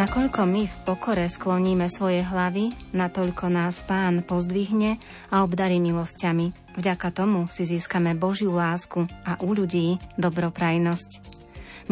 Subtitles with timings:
[0.00, 4.96] Nakoľko my v pokore skloníme svoje hlavy, natoľko nás Pán pozdvihne
[5.28, 6.72] a obdarí milosťami.
[6.80, 11.36] Vďaka tomu si získame Božiu lásku a u ľudí dobroprajnosť.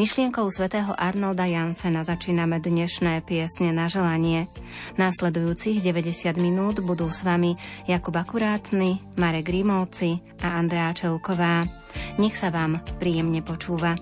[0.00, 4.48] Myšlienkou svätého Arnolda Jansena začíname dnešné piesne na želanie.
[4.96, 11.68] Následujúcich 90 minút budú s vami Jakub Akurátny, Marek Grimovci a Andrea Čelková.
[12.16, 14.00] Nech sa vám príjemne počúva.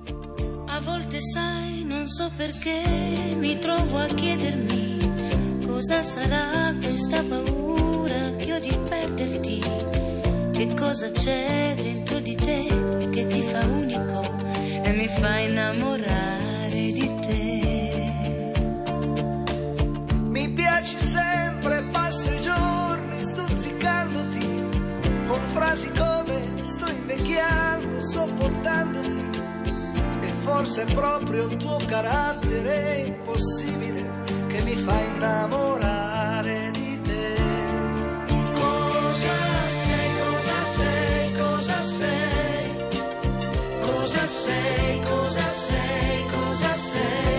[0.71, 1.66] A volte sai
[2.07, 9.61] non so perché mi trovo a chiedermi cosa sarà questa paura che ho di perderti.
[10.53, 12.67] Che cosa c'è dentro di te
[13.11, 14.23] che ti fa unico
[14.85, 18.53] e mi fa innamorare di te.
[20.29, 24.69] Mi piaci sempre, passo i giorni stuzzicandoti
[25.27, 29.36] con frasi come sto invecchiando, sopportandoti
[30.47, 37.35] forse è proprio il tuo carattere impossibile che mi fa innamorare di te.
[38.53, 42.77] Cosa sei, cosa sei, cosa sei?
[43.81, 47.36] Cosa sei, cosa sei, cosa sei?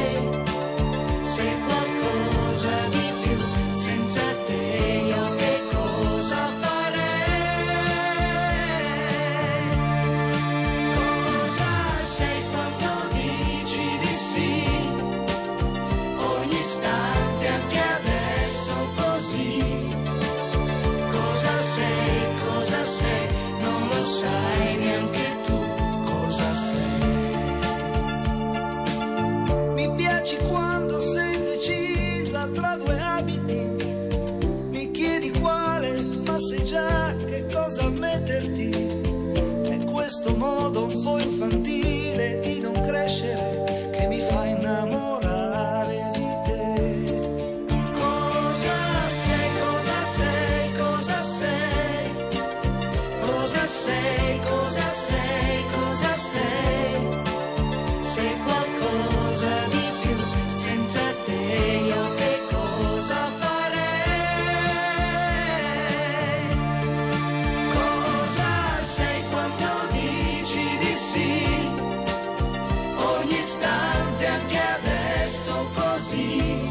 [76.17, 76.67] Così.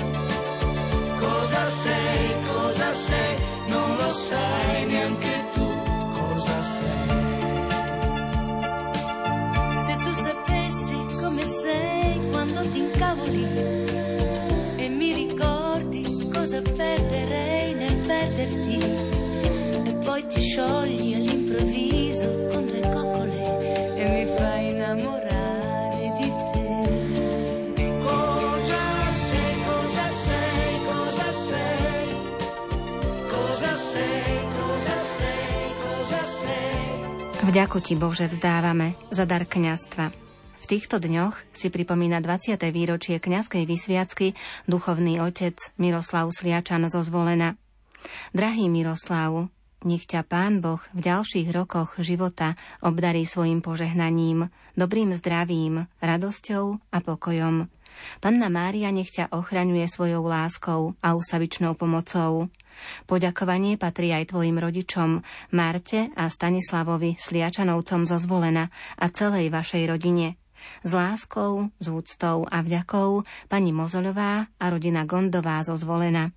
[1.19, 3.37] Cosa sei, cosa sei?
[3.69, 5.67] Non lo sai neanche tu
[6.13, 6.95] cosa sei.
[9.77, 13.47] Se tu sapessi come sei quando ti incavoli
[14.77, 18.79] e mi ricordi cosa perderei nel perderti
[19.85, 21.06] e poi ti sciogli
[37.57, 40.13] Vďaku ti, Bože, vzdávame za dar kňastva.
[40.61, 42.53] V týchto dňoch si pripomína 20.
[42.69, 44.37] výročie kňazskej vysviacky
[44.69, 47.57] duchovný otec Miroslav Sliačan zo Zvolena.
[48.37, 49.49] Drahý Miroslav,
[49.89, 56.99] nech ťa Pán Boh v ďalších rokoch života obdarí svojim požehnaním, dobrým zdravím, radosťou a
[57.01, 57.73] pokojom.
[58.21, 62.53] Panna Mária nech ťa ochraňuje svojou láskou a ústavičnou pomocou.
[63.05, 65.21] Poďakovanie patrí aj tvojim rodičom,
[65.53, 70.37] Marte a Stanislavovi Sliačanovcom zo Zvolena a celej vašej rodine.
[70.83, 76.35] S láskou, s úctou a vďakou pani Mozolová a rodina Gondová zo Zvolena.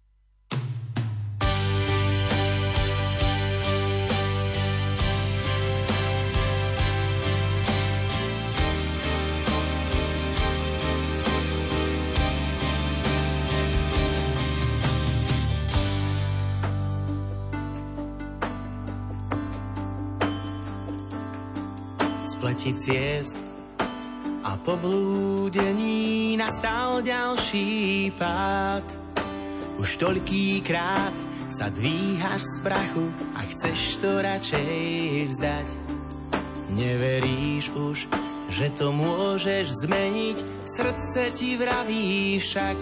[22.39, 23.35] Spleti ciest
[24.47, 28.87] a po blúdení nastal ďalší pád.
[29.75, 31.11] Už toľký krát
[31.51, 34.71] sa dvíhaš z prachu a chceš to radšej
[35.35, 35.67] vzdať.
[36.79, 38.07] Neveríš už,
[38.47, 42.77] že to môžeš zmeniť, srdce ti vraví však.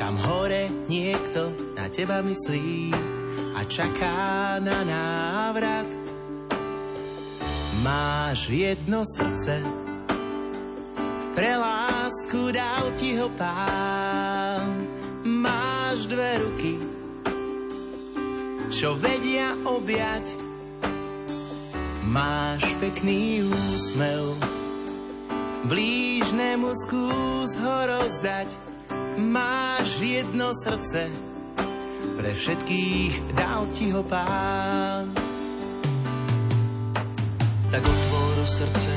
[0.00, 2.88] Tam hore niekto na teba myslí
[3.52, 6.13] a čaká na návrat.
[7.84, 9.60] Máš jedno srdce,
[11.36, 14.88] pre lásku dal ti ho pán.
[15.20, 16.80] Máš dve ruky,
[18.72, 20.32] čo vedia objať.
[22.08, 24.32] Máš pekný úsmev,
[25.68, 28.48] blížnemu skús ho rozdať.
[29.20, 31.12] Máš jedno srdce,
[32.16, 35.33] pre všetkých dal ti ho pán.
[37.74, 38.94] Tak otvor srdce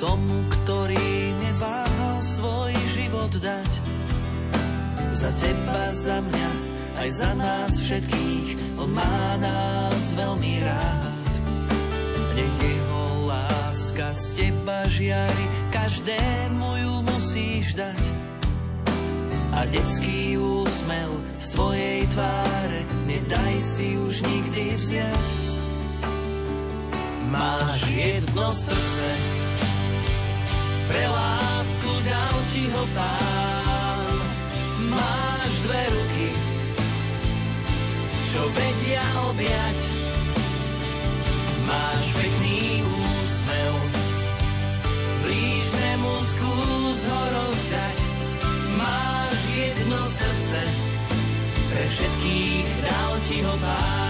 [0.00, 3.72] tomu, ktorý neváhal svoj život dať.
[5.12, 6.50] Za teba, za mňa,
[6.96, 11.32] aj za nás všetkých, on má nás veľmi rád.
[12.40, 18.04] Nech jeho láska z teba žiari, každému ju musíš dať.
[19.52, 25.45] A detský úsmev z tvojej tváre, nedaj si už nikdy vziať.
[27.26, 29.08] Máš jedno srdce,
[30.86, 34.14] pre lásku dal ti ho pán.
[34.86, 36.30] Máš dve ruky,
[38.30, 39.78] čo vedia objať.
[41.66, 43.74] Máš pekný úsmev,
[45.26, 47.98] blížnemu skús ho rozdať.
[48.78, 50.60] Máš jedno srdce,
[51.74, 54.05] pre všetkých dal ti ho pán.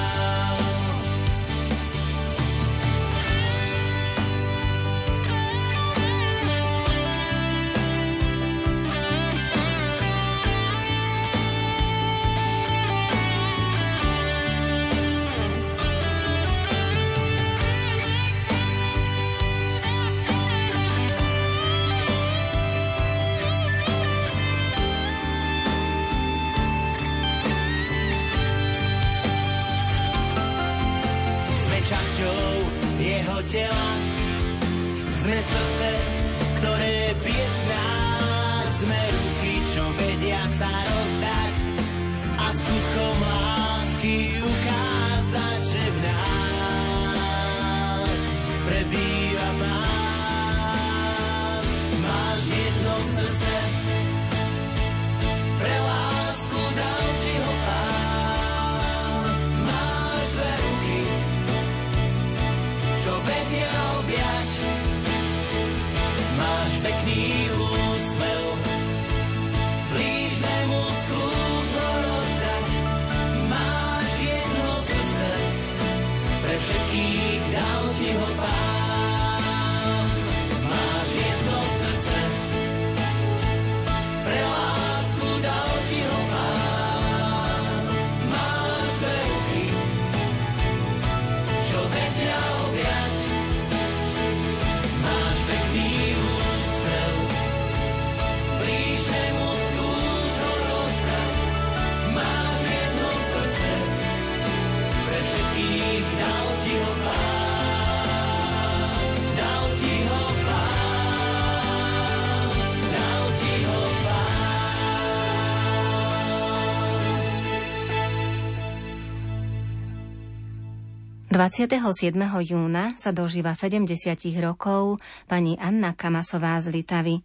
[121.37, 122.17] 27.
[122.49, 123.93] júna sa dožíva 70
[124.41, 124.97] rokov
[125.29, 127.21] pani Anna Kamasová z Litavy.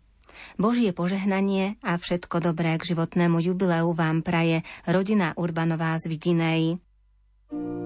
[0.59, 6.83] Božie požehnanie a všetko dobré k životnému jubileu vám praje rodina Urbanová z Vidinej.
[7.55, 7.80] O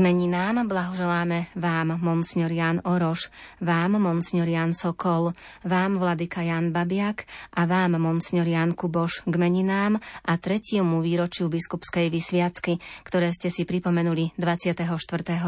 [0.00, 3.28] K meninám blahoželáme vám, Monsignor Jan Oroš,
[3.60, 10.00] vám, Monsignor Jan Sokol, vám, Vladyka Jan Babiak a vám, Monsignor Jan Kuboš k meninám
[10.00, 14.88] a tretiemu výročiu biskupskej vysviacky, ktoré ste si pripomenuli 24.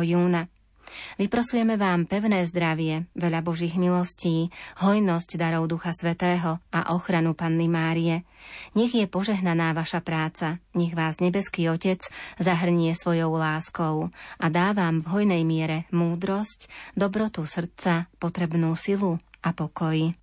[0.04, 0.51] júna.
[1.18, 4.48] Vyprosujeme vám pevné zdravie, veľa Božích milostí,
[4.80, 8.24] hojnosť darov Ducha Svetého a ochranu Panny Márie.
[8.78, 12.02] Nech je požehnaná vaša práca, nech vás nebeský Otec
[12.40, 19.50] zahrnie svojou láskou a dá vám v hojnej miere múdrosť, dobrotu srdca, potrebnú silu a
[19.50, 20.21] pokoj.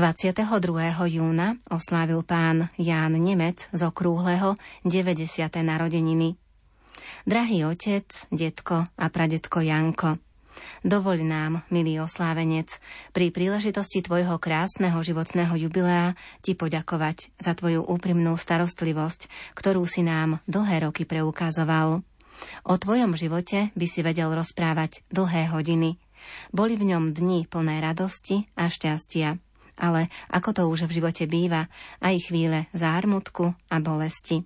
[0.00, 0.96] 22.
[1.12, 5.28] júna oslávil pán Ján Nemec z okrúhleho 90.
[5.60, 6.40] narodeniny.
[7.28, 10.16] Drahý otec, detko a pradetko Janko,
[10.80, 12.80] Dovoľ nám, milý oslávenec,
[13.12, 20.40] pri príležitosti tvojho krásneho životného jubilea ti poďakovať za tvoju úprimnú starostlivosť, ktorú si nám
[20.48, 22.00] dlhé roky preukazoval.
[22.64, 26.00] O tvojom živote by si vedel rozprávať dlhé hodiny.
[26.56, 29.49] Boli v ňom dni plné radosti a šťastia
[29.80, 31.72] ale ako to už v živote býva,
[32.04, 34.44] aj chvíle zármutku a bolesti.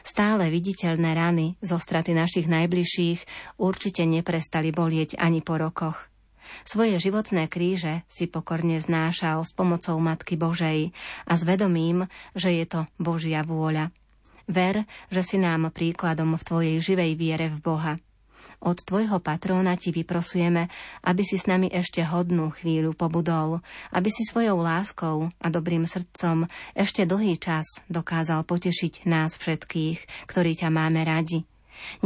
[0.00, 3.20] Stále viditeľné rany zo straty našich najbližších
[3.60, 6.08] určite neprestali bolieť ani po rokoch.
[6.66, 10.90] Svoje životné kríže si pokorne znášal s pomocou Matky Božej
[11.26, 13.90] a s vedomím, že je to Božia vôľa.
[14.50, 17.94] Ver, že si nám príkladom v tvojej živej viere v Boha–
[18.62, 20.70] od tvojho patróna ti vyprosujeme,
[21.02, 23.58] aby si s nami ešte hodnú chvíľu pobudol,
[23.90, 26.46] aby si svojou láskou a dobrým srdcom
[26.78, 31.42] ešte dlhý čas dokázal potešiť nás všetkých, ktorí ťa máme radi.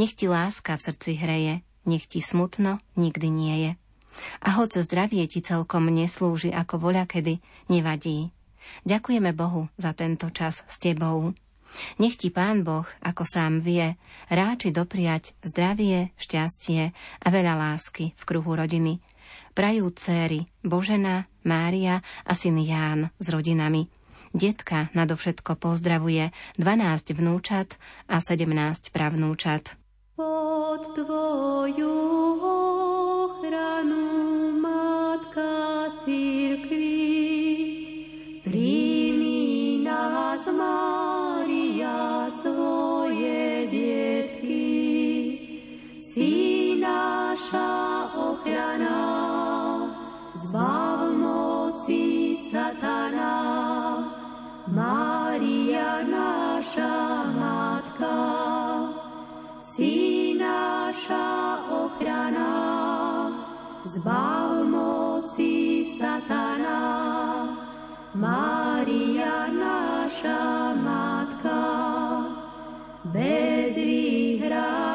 [0.00, 3.72] Nech ti láska v srdci hreje, nech ti smutno nikdy nie je.
[4.40, 8.32] A hoď zdravie ti celkom neslúži ako voľa kedy, nevadí.
[8.88, 11.36] Ďakujeme Bohu za tento čas s tebou.
[12.00, 13.96] Nech ti Pán Boh, ako sám vie,
[14.32, 18.98] ráči dopriať zdravie, šťastie a veľa lásky v kruhu rodiny.
[19.56, 23.88] Prajú céry Božena, Mária a syn Ján s rodinami.
[24.36, 26.28] Detka nadovšetko pozdravuje
[26.60, 29.80] 12 vnúčat a 17 pravnúčat.
[30.12, 31.96] Pod tvoju
[32.44, 34.04] ochranu,
[34.60, 36.85] Matka Církvy,
[47.56, 48.98] naša ochrana,
[50.34, 53.32] zbav moci satana.
[54.76, 56.94] Mária naša
[57.40, 58.18] matka,
[59.60, 61.28] si naša
[61.80, 62.52] ochrana,
[63.84, 65.54] zbav moci
[65.98, 66.78] satana.
[68.14, 70.40] Mária naša
[70.86, 71.62] matka
[73.12, 74.85] bez výhrad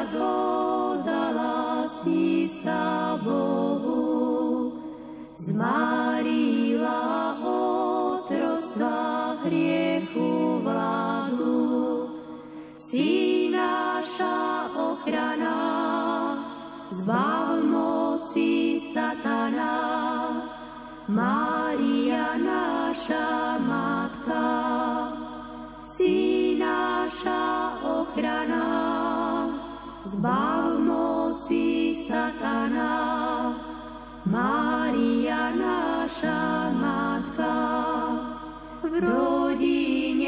[5.52, 12.08] zmarila otrostva hriechu vládu.
[12.72, 15.60] Si naša ochrana,
[16.96, 19.76] zbav moci satana,
[21.12, 24.48] Mária naša matka,
[25.84, 27.44] si naša
[27.84, 28.64] ochrana,
[30.08, 33.31] zbav moci satana,
[34.32, 37.56] Mária naša matka,
[38.80, 40.21] v rodine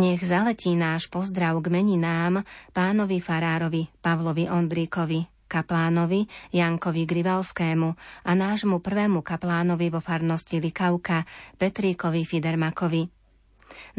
[0.00, 2.40] Nech zaletí náš pozdrav k meninám
[2.72, 6.24] pánovi farárovi Pavlovi Ondríkovi, kaplánovi
[6.56, 7.88] Jankovi Grivalskému
[8.24, 11.28] a nášmu prvému kaplánovi vo farnosti Likauka
[11.60, 13.12] Petríkovi Fidermakovi.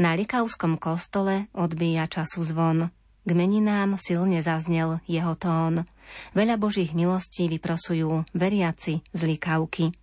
[0.01, 2.89] Na Likauskom kostole odbíja času zvon.
[3.21, 5.85] K meninám silne zaznel jeho tón.
[6.33, 9.93] Veľa božích milostí vyprosujú veriaci z Likauky.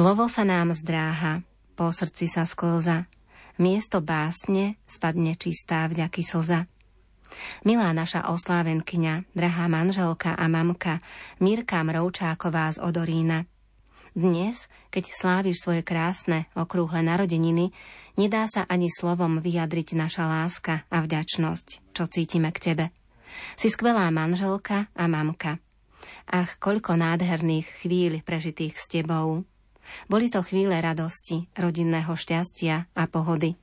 [0.00, 1.44] Slovo sa nám zdráha,
[1.76, 3.04] po srdci sa sklza,
[3.60, 6.64] miesto básne spadne čistá vďaky slza.
[7.68, 11.04] Milá naša oslávenkyňa, drahá manželka a mamka,
[11.36, 13.44] Mirka Mrovčáková z Odorína.
[14.16, 17.68] Dnes, keď sláviš svoje krásne, okrúhle narodeniny,
[18.16, 22.84] nedá sa ani slovom vyjadriť naša láska a vďačnosť, čo cítime k tebe.
[23.52, 25.60] Si skvelá manželka a mamka.
[26.24, 29.44] Ach, koľko nádherných chvíľ prežitých s tebou.
[30.06, 33.56] Boli to chvíle radosti, rodinného šťastia a pohody.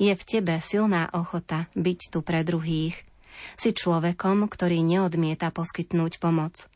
[0.00, 2.96] Je v tebe silná ochota byť tu pre druhých.
[3.54, 6.66] Si človekom, ktorý neodmieta poskytnúť pomoc.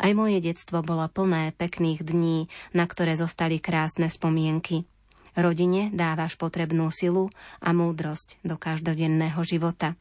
[0.00, 4.88] Aj moje detstvo bolo plné pekných dní, na ktoré zostali krásne spomienky.
[5.36, 7.30] Rodine dávaš potrebnú silu
[7.62, 9.94] a múdrosť do každodenného života.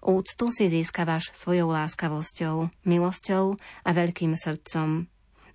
[0.00, 3.54] Úctu si získavaš svojou láskavosťou, milosťou
[3.84, 5.06] a veľkým srdcom.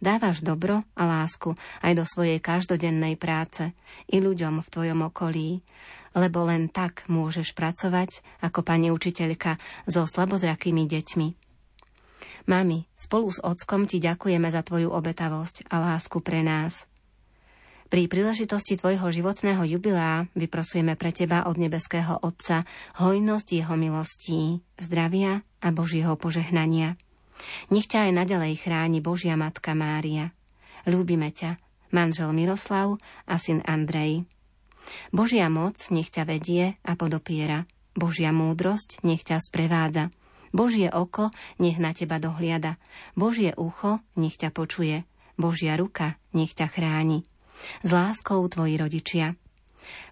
[0.04, 3.72] Dávaš dobro a lásku aj do svojej každodennej práce
[4.12, 5.64] i ľuďom v tvojom okolí,
[6.12, 9.56] lebo len tak môžeš pracovať ako pani učiteľka
[9.88, 11.28] so slabozrakými deťmi.
[12.52, 16.84] Mami, spolu s ockom ti ďakujeme za tvoju obetavosť a lásku pre nás.
[17.88, 22.68] Pri príležitosti tvojho životného jubilá vyprosujeme pre teba od nebeského Otca
[23.00, 27.00] hojnosť jeho milostí, zdravia a Božieho požehnania.
[27.70, 30.32] Nech ťa aj nadalej chráni Božia Matka Mária.
[30.84, 31.58] Ľúbime ťa,
[31.96, 34.28] manžel Miroslav a syn Andrej.
[35.16, 37.64] Božia moc nech ťa vedie a podopiera.
[37.96, 40.12] Božia múdrosť nech ťa sprevádza.
[40.54, 42.78] Božie oko nech na teba dohliada.
[43.16, 45.08] Božie ucho nech ťa počuje.
[45.40, 47.26] Božia ruka nech ťa chráni.
[47.82, 49.40] S láskou tvoji rodičia.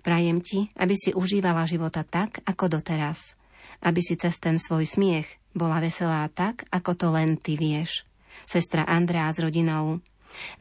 [0.01, 3.35] Prajem ti, aby si užívala života tak, ako doteraz.
[3.81, 8.07] Aby si cez ten svoj smiech bola veselá tak, ako to len ty vieš.
[8.47, 9.99] Sestra Andrea s rodinou.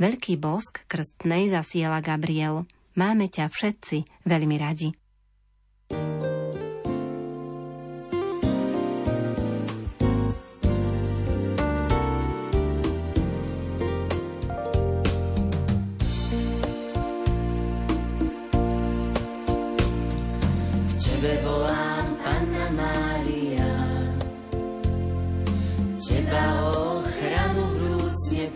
[0.03, 2.66] Veľký bosk krstnej zasiela Gabriel.
[2.98, 4.90] Máme ťa všetci veľmi radi.
[5.90, 6.29] thank you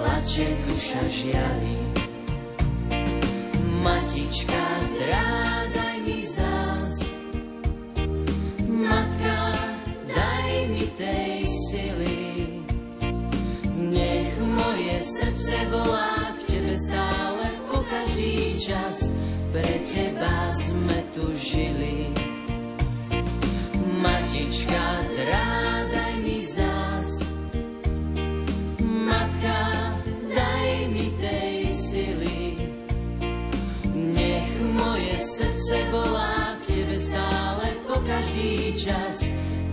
[0.00, 1.90] plače, duša žiali
[3.84, 4.64] matička,
[4.98, 6.98] drádaj mi zás.
[8.68, 9.38] Matka,
[10.14, 12.20] daj mi tej sily,
[13.76, 19.12] nech moje srdce volá k tebe stále po každý čas,
[19.52, 22.19] pre teba sme tu žili.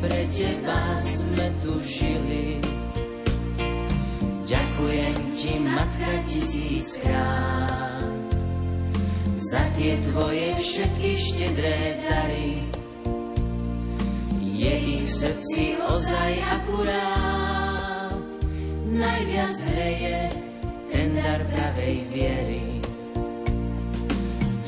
[0.08, 2.64] Pre teba sme tu žili.
[4.48, 8.08] Ďakujem ti, matka, tisíckrát
[9.36, 12.64] za tie tvoje všetky štedré dary.
[14.40, 18.16] Je ich srdci ozaj akurát,
[18.88, 20.32] najviac hreje
[20.88, 22.80] ten dar pravej viery.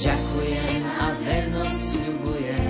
[0.04, 2.69] Ďakujem a vernosť sľubujem.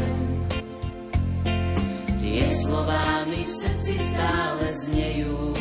[2.70, 5.58] Slová mi v srdci stále znejú.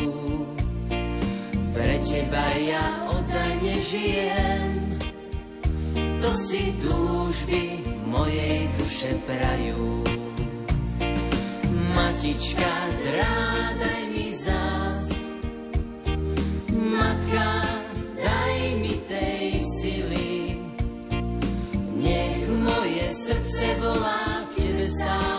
[1.73, 4.93] Pre teba ja oddane žijem.
[6.21, 10.05] To si túžby mojej duše prajú.
[11.97, 15.09] Matička, drádaj mi zás.
[16.77, 17.69] Matka,
[23.29, 25.38] srdce volá k tebe stále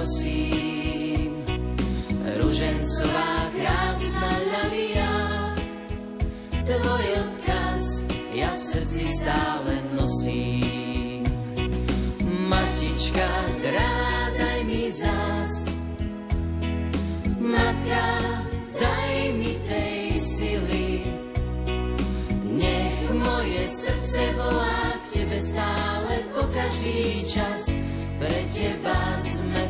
[0.00, 1.44] Prosím.
[2.40, 5.12] Ružencová krásna ľavia,
[6.64, 7.84] tvoj odkaz
[8.32, 11.20] ja v srdci stále nosím.
[12.48, 13.28] Matička,
[13.60, 15.68] drádaj mi zás,
[17.36, 18.08] matka,
[18.80, 20.88] daj mi tej sily,
[22.56, 27.68] nech moje srdce volá k tebe stále po každý čas,
[28.16, 29.69] pre teba sme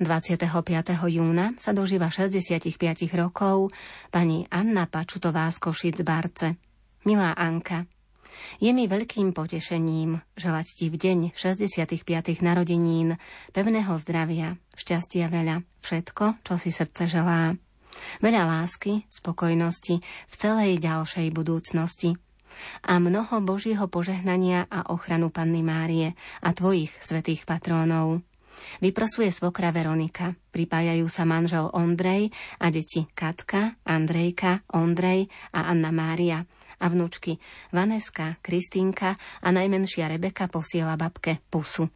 [0.00, 0.48] 25.
[1.12, 2.80] júna, sa dožíva 65
[3.12, 3.68] rokov
[4.08, 6.56] pani Anna Pačutová z Košic Barce.
[7.04, 7.84] Milá Anka,
[8.64, 12.00] je mi veľkým potešením želať ti v deň 65.
[12.40, 13.20] narodenín
[13.52, 17.52] pevného zdravia, šťastia veľa, všetko, čo si srdce želá.
[18.24, 22.16] Veľa lásky, spokojnosti v celej ďalšej budúcnosti
[22.88, 28.24] a mnoho Božieho požehnania a ochranu Panny Márie a tvojich svetých patrónov.
[28.82, 36.44] Vyprosuje svokra Veronika, pripájajú sa manžel Ondrej a deti Katka, Andrejka, Ondrej a Anna Mária
[36.80, 37.36] a vnúčky
[37.70, 41.86] Vaneska, Kristínka a najmenšia Rebeka posiela babke pusu.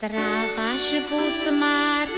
[0.00, 2.09] Zdrávaš buď Maria,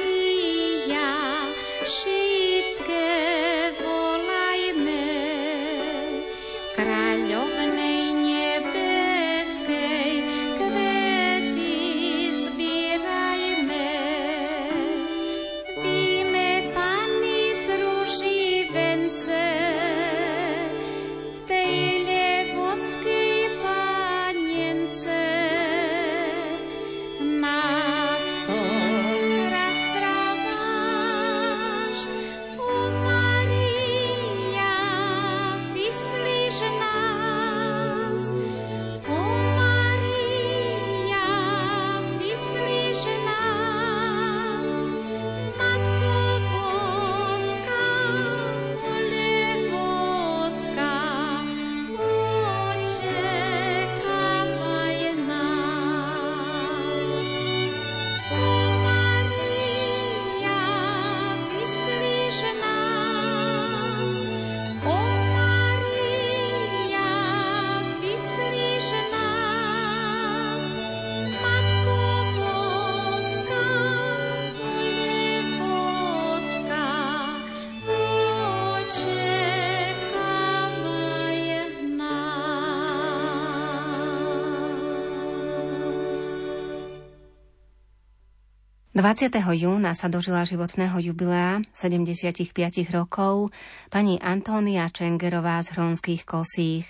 [89.02, 89.34] 20.
[89.58, 92.54] júna sa dožila životného jubilea 75
[92.94, 93.50] rokov
[93.90, 96.86] pani Antónia Čengerová z Hronských kosích.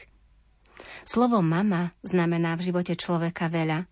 [1.09, 3.89] Slovo mama znamená v živote človeka veľa.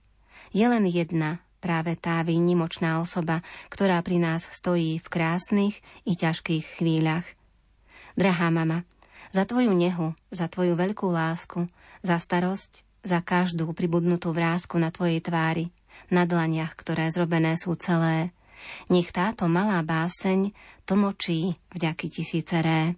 [0.52, 3.40] Je len jedna, práve tá výnimočná osoba,
[3.72, 7.24] ktorá pri nás stojí v krásnych i ťažkých chvíľach.
[8.20, 8.84] Drahá mama,
[9.32, 11.64] za tvoju nehu, za tvoju veľkú lásku,
[12.04, 15.72] za starosť, za každú pribudnutú vrázku na tvojej tvári–
[16.08, 18.32] na dlaniach, ktoré zrobené sú celé.
[18.88, 20.52] Nech táto malá báseň
[20.88, 22.96] tlmočí vďaky tisíceré.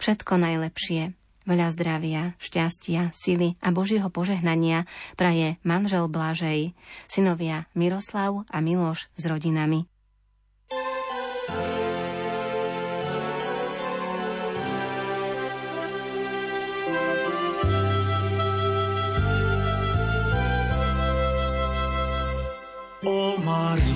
[0.00, 1.16] Všetko najlepšie,
[1.48, 4.84] veľa zdravia, šťastia, sily a Božieho požehnania
[5.16, 6.76] praje manžel Blažej,
[7.08, 9.88] synovia Miroslav a Miloš s rodinami.
[23.04, 23.91] O Maria,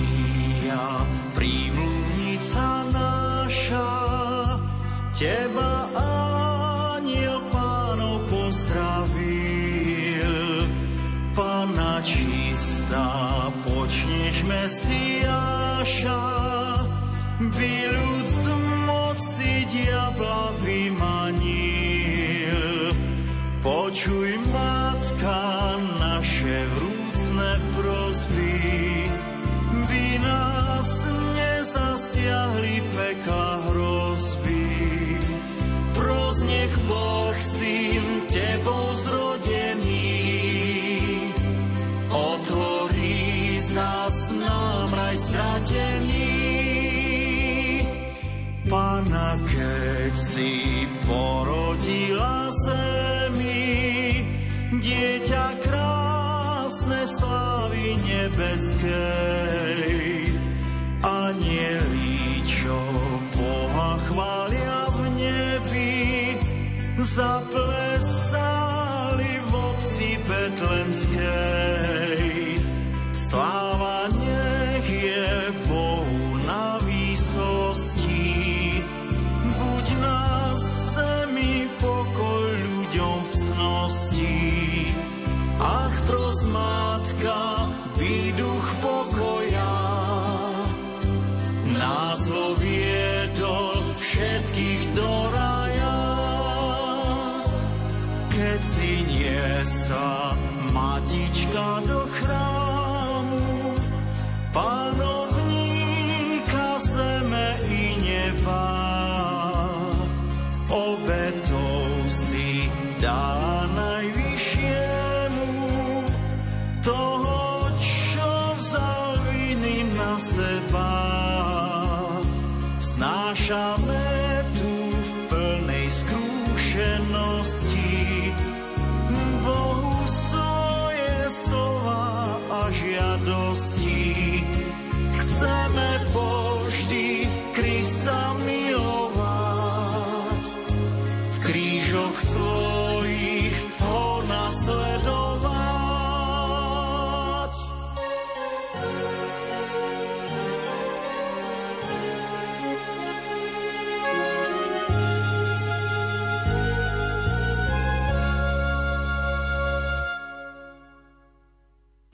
[142.21, 145.67] svojich ho nasledovať.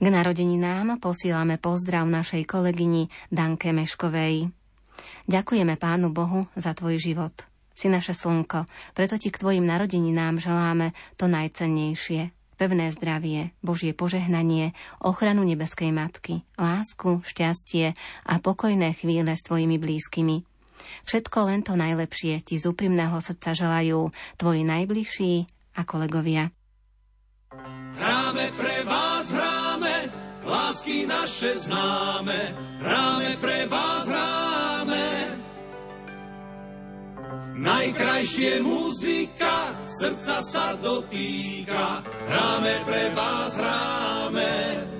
[0.04, 4.52] K narodeninám posílame pozdrav našej kolegyni Danke Meškovej.
[5.24, 7.53] Ďakujeme Pánu Bohu za tvoj život.
[7.74, 12.30] Si naše slnko, preto ti k tvojim narodeninám želáme to najcennejšie.
[12.54, 17.98] Pevné zdravie, Božie požehnanie, ochranu nebeskej matky, lásku, šťastie
[18.30, 20.46] a pokojné chvíle s tvojimi blízkymi.
[21.02, 25.34] Všetko len to najlepšie ti z úprimného srdca želajú tvoji najbližší
[25.74, 26.54] a kolegovia.
[27.98, 29.94] Hráme pre vás, hráme,
[30.46, 34.53] lásky naše známe, hráme pre vás, hráme.
[37.54, 44.93] Najkrajšie muzika, srdca sa dotýka, hráme pre vás, hráme.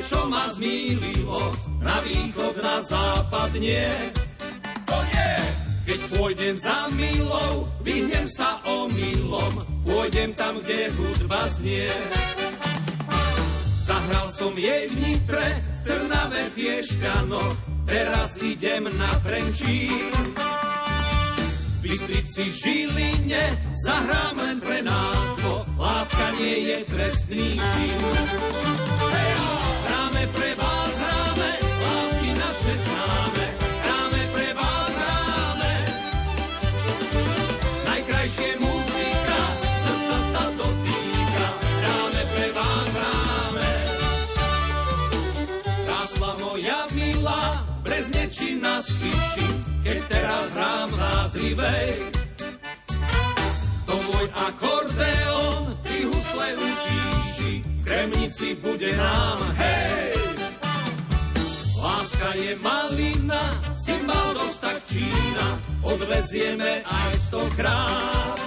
[0.00, 1.52] Niečo ma zmýlilo,
[1.84, 3.84] na východ, na západ nie.
[4.88, 5.32] To nie!
[5.84, 11.92] Keď pôjdem za milou, vyhnem sa omylom, pôjdem tam, kde hudba znie.
[13.84, 17.44] Zahral som jej v Nitre, v Trnave Piešťano,
[17.84, 20.16] teraz idem na Trenčín.
[21.76, 23.44] V Bystrici Žiline
[23.84, 28.00] zahrám len pre nás dvo, láska nie je trestný čin.
[29.12, 29.39] Hey,
[30.20, 30.50] hráme pre
[31.80, 33.46] lásky naše známe,
[33.80, 35.74] hráme pre vás, hráme.
[37.88, 43.70] Najkrajšie muzika, srdca sa dotýka, hráme pre vás, hráme.
[45.88, 49.48] Rásla moja milá, brezneči na spíši,
[49.88, 52.12] keď teraz hrám zázrivej.
[53.88, 56.99] To môj akordeón, ty husle utíši, v
[57.90, 60.14] kremnici bude nám, hej!
[61.82, 63.42] Láska je malina,
[63.82, 68.38] cymbal tak čína, odvezieme aj stokrát.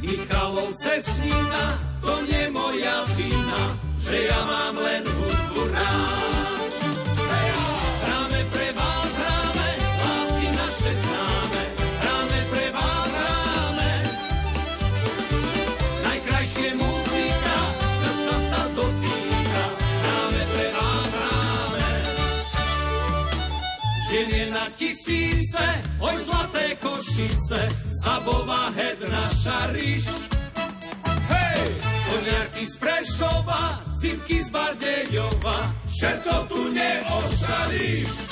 [0.00, 3.62] Michalov cesnina, to nie moja vina,
[4.00, 6.47] že ja mám len hudbu rád.
[25.48, 27.68] Tisíce, oj zlaté košice,
[28.04, 29.72] zabová hed naša.
[31.28, 31.60] Hej!
[32.08, 38.27] Koniarky z Prešova, cipky z Bardejova, všetko tu neošalíš.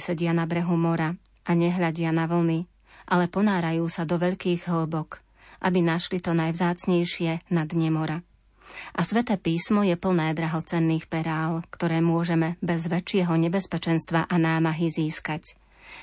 [0.00, 1.12] Nesedia na brehu mora
[1.44, 2.64] a nehľadia na vlny,
[3.04, 5.20] ale ponárajú sa do veľkých hĺbok,
[5.60, 8.18] aby našli to najvzácnejšie na dne mora.
[8.96, 15.52] A sveté písmo je plné drahocenných perál, ktoré môžeme bez väčšieho nebezpečenstva a námahy získať.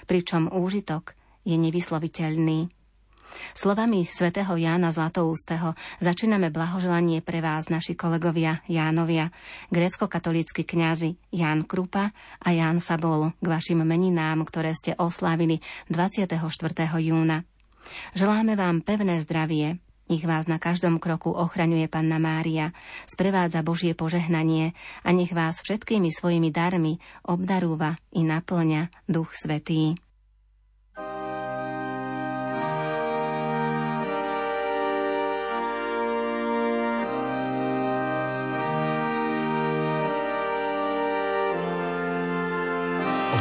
[0.06, 2.70] Pričom úžitok je nevysloviteľný.
[3.58, 9.34] Slovami svätého Jána Zlatoústeho začíname blahoželanie pre vás, naši kolegovia Jánovia,
[9.74, 15.60] grécko-katolícky kňazi Ján Krupa a Ján Sabol k vašim meninám, ktoré ste oslávili
[15.90, 16.38] 24.
[17.02, 17.44] júna.
[18.14, 22.72] Želáme vám pevné zdravie, nech vás na každom kroku ochraňuje Panna Mária,
[23.04, 24.72] sprevádza Božie požehnanie
[25.04, 26.96] a nech vás všetkými svojimi darmi
[27.28, 30.07] obdarúva i naplňa Duch Svetý.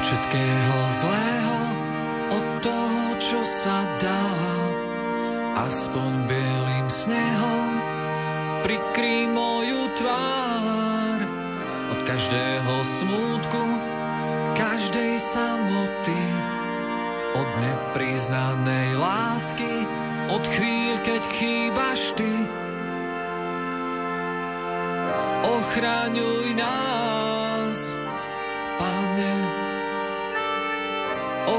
[0.06, 1.58] Všetkého zlého,
[2.30, 4.30] od toho, čo sa dá,
[5.66, 7.68] aspoň bielým snehom
[8.62, 11.18] prikrý moju tvár.
[11.90, 13.62] Od každého smútku,
[14.54, 16.22] každej samoty,
[17.34, 19.90] od nepriznanej lásky,
[20.30, 22.30] od chvíľ, keď chýbaš ty.
[25.42, 27.78] Ochraňuj nás,
[28.78, 29.45] Pane,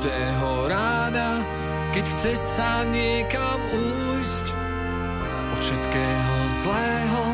[0.00, 1.44] každého rána,
[1.92, 4.46] keď chce sa niekam újsť,
[5.52, 7.24] od všetkého zlého,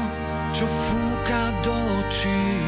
[0.50, 1.70] čo fúka do
[2.02, 2.58] očí.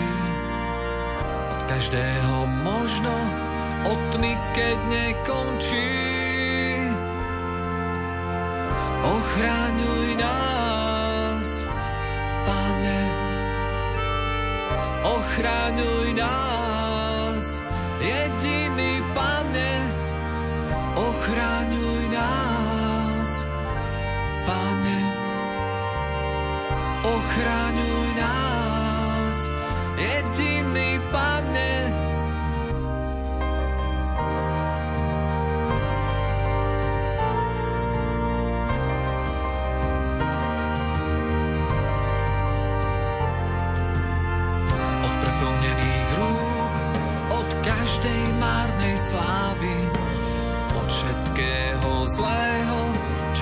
[1.51, 3.11] Od každého možno,
[3.91, 5.91] od tmy, keď nekončí.
[9.03, 11.67] Ochráňuj nás,
[12.47, 13.03] Pane,
[15.03, 16.68] ochráňuj nás,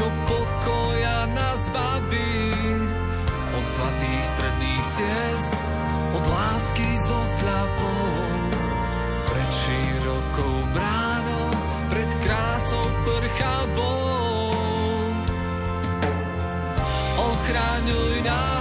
[0.06, 2.54] čo pokoja nás baví,
[3.58, 5.50] od zlatých stredných ciest,
[6.14, 8.14] od lásky so sľapou,
[9.26, 11.50] pred širokou bránou,
[11.90, 14.54] pred krásou prchavou.
[17.18, 18.55] Ochráňuj nás,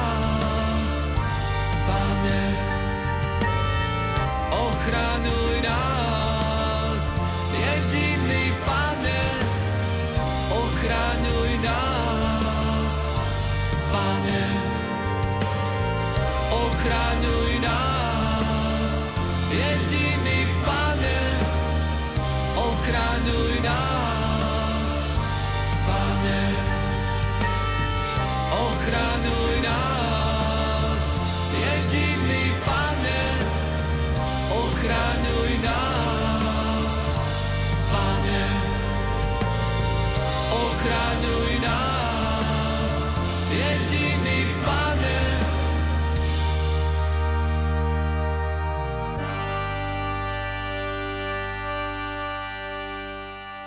[14.06, 14.65] Pane,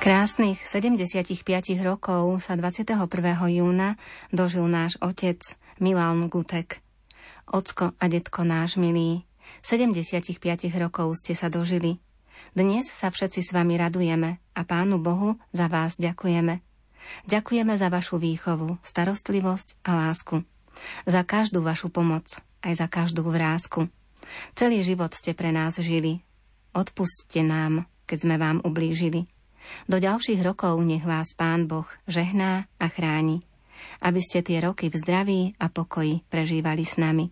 [0.08, 1.44] Krásnych 75
[1.84, 2.96] rokov sa 21.
[3.52, 4.00] júna
[4.32, 5.36] dožil náš otec
[5.84, 6.80] Milan Gutek.
[7.44, 9.28] Ocko a detko náš milý,
[9.60, 10.40] 75
[10.80, 12.00] rokov ste sa dožili.
[12.56, 16.64] Dnes sa všetci s vami radujeme a Pánu Bohu za vás ďakujeme.
[17.28, 20.40] Ďakujeme za vašu výchovu, starostlivosť a lásku.
[21.04, 22.32] Za každú vašu pomoc,
[22.64, 23.92] aj za každú vrázku.
[24.56, 26.24] Celý život ste pre nás žili.
[26.72, 29.28] Odpustte nám, keď sme vám ublížili.
[29.86, 33.44] Do ďalších rokov nech vás Pán Boh žehná a chráni,
[34.02, 37.30] aby ste tie roky v zdraví a pokoji prežívali s nami.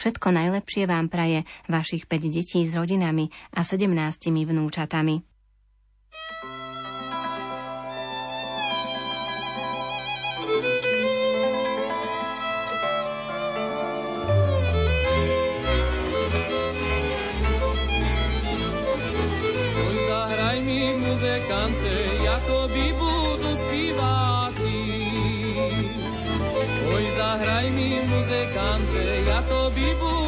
[0.00, 3.92] Všetko najlepšie vám praje vašich 5 detí s rodinami a 17
[4.32, 5.20] vnúčatami.
[6.16, 6.55] Oj,
[29.48, 30.25] muzykante, ja tobі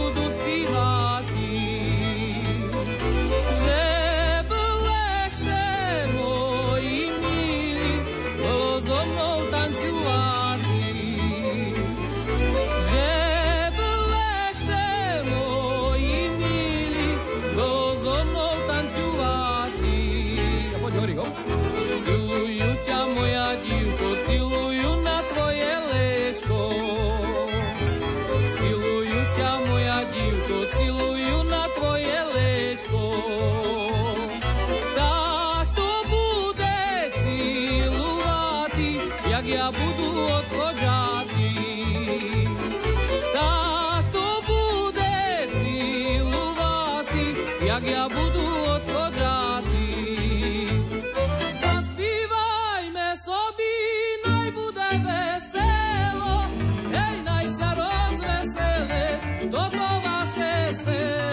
[60.98, 61.27] Yeah.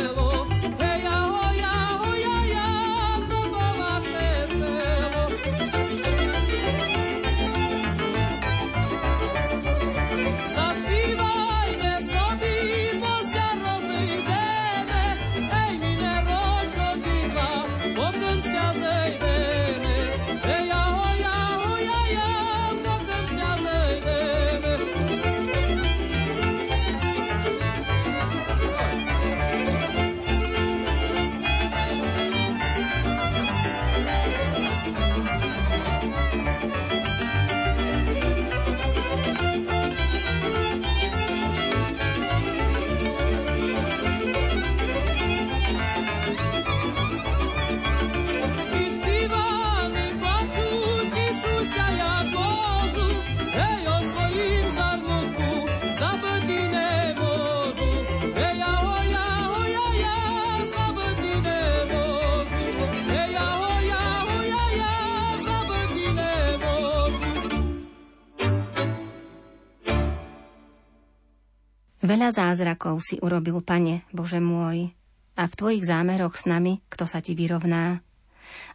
[72.06, 74.94] Veľa zázrakov si urobil, Pane, Bože môj,
[75.34, 77.98] a v Tvojich zámeroch s nami, kto sa Ti vyrovná.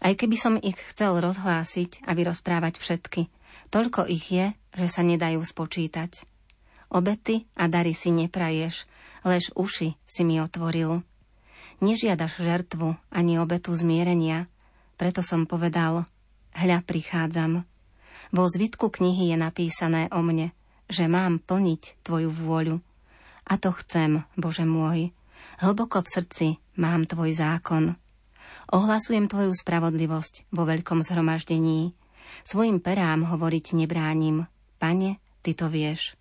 [0.03, 3.31] Aj keby som ich chcel rozhlásiť a vyrozprávať všetky,
[3.71, 6.27] toľko ich je, že sa nedajú spočítať.
[6.91, 8.91] Obety a dary si nepraješ,
[9.23, 11.07] lež uši si mi otvoril.
[11.87, 14.51] Nežiadaš žertvu ani obetu zmierenia,
[14.99, 16.03] preto som povedal,
[16.59, 17.63] hľa prichádzam.
[18.35, 20.51] Vo zvitku knihy je napísané o mne,
[20.91, 22.90] že mám plniť Tvoju vôľu.
[23.51, 25.11] A to chcem, Bože môj.
[25.59, 26.47] Hlboko v srdci
[26.79, 27.99] mám Tvoj zákon.
[28.71, 31.91] Ohlasujem Tvoju spravodlivosť vo veľkom zhromaždení.
[32.47, 34.47] Svojim perám hovoriť nebránim.
[34.79, 36.15] Pane, Ty to vieš.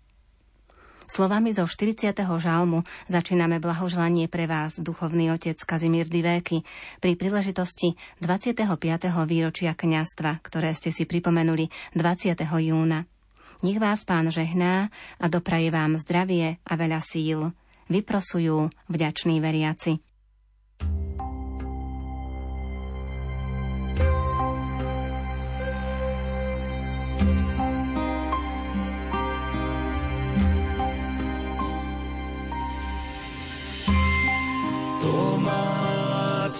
[1.10, 2.14] Slovami zo 40.
[2.22, 6.62] žalmu začíname blahoželanie pre vás, duchovný otec Kazimír Divéky,
[7.02, 8.62] pri príležitosti 25.
[9.26, 11.66] výročia kňastva, ktoré ste si pripomenuli
[11.98, 12.34] 20.
[12.42, 13.10] júna.
[13.60, 14.88] Nech vás pán žehná
[15.20, 17.52] a dopraje vám zdravie a veľa síl.
[17.92, 20.00] Vyprosujú vďační veriaci.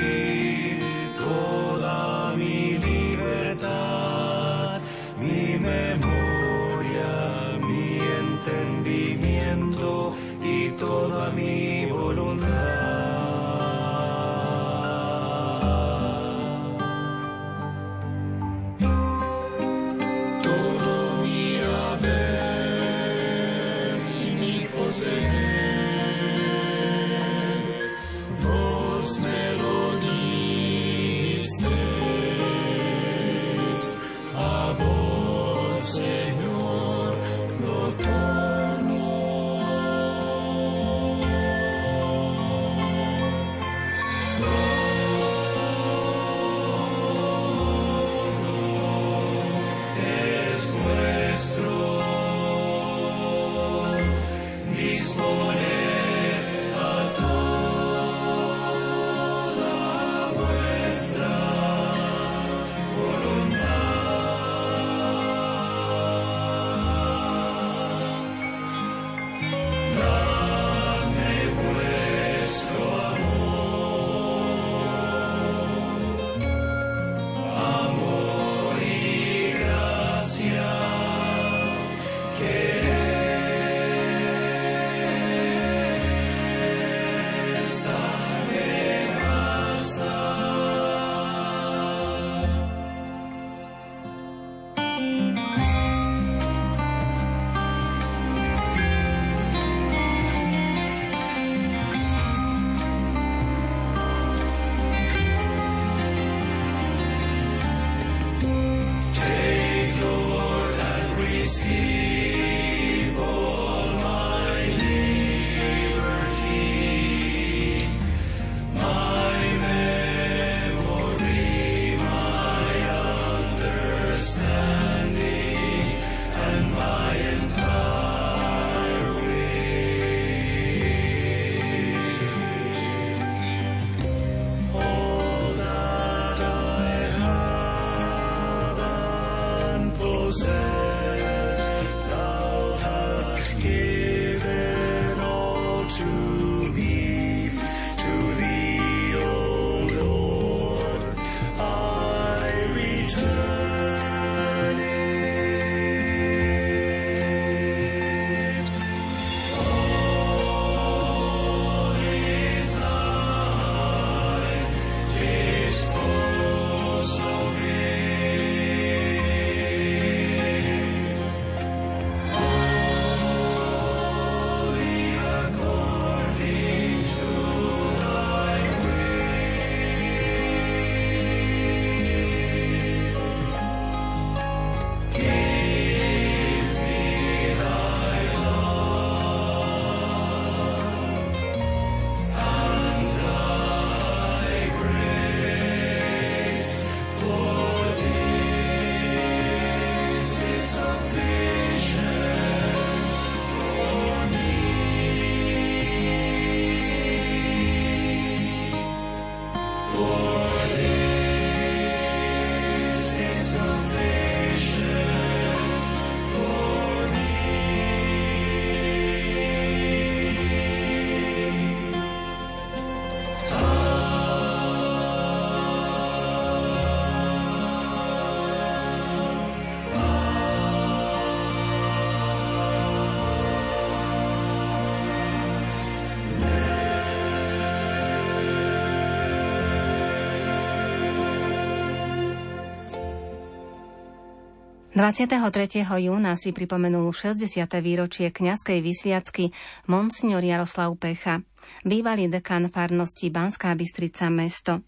[245.04, 245.84] 23.
[245.84, 247.44] júna si pripomenul 60.
[247.84, 249.52] výročie kňazskej vysviacky
[249.84, 251.44] Monsignor Jaroslav Pecha,
[251.84, 254.80] bývalý dekan farnosti Banská Bystrica mesto.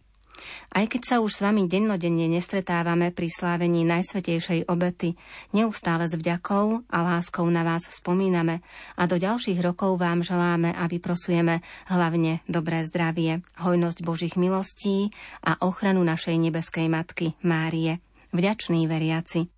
[0.72, 5.20] Aj keď sa už s vami dennodenne nestretávame pri slávení Najsvetejšej obety,
[5.52, 8.64] neustále s vďakou a láskou na vás spomíname
[8.96, 11.60] a do ďalších rokov vám želáme a vyprosujeme
[11.92, 15.12] hlavne dobré zdravie, hojnosť Božích milostí
[15.44, 18.00] a ochranu našej nebeskej Matky Márie.
[18.32, 19.55] Vďační veriaci.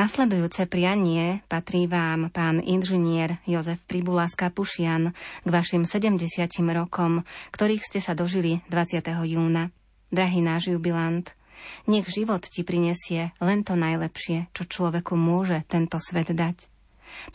[0.00, 5.12] Nasledujúce prianie patrí vám, pán inžinier Jozef Pribula z Kapušian,
[5.44, 6.24] k vašim 70
[6.72, 7.20] rokom,
[7.52, 9.04] ktorých ste sa dožili 20.
[9.28, 9.68] júna.
[10.08, 11.36] Drahý náš jubilant,
[11.84, 16.72] nech život ti prinesie len to najlepšie, čo človeku môže tento svet dať.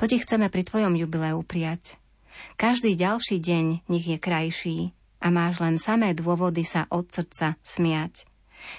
[0.02, 2.02] To ti chceme pri tvojom jubileu prijať.
[2.58, 4.78] Každý ďalší deň nech je krajší
[5.22, 8.26] a máš len samé dôvody sa od srdca smiať.